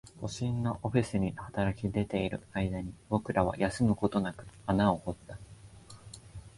[0.19, 5.37] 都心のオフィスに働き出ている間に、僕らは休むことなく穴を掘った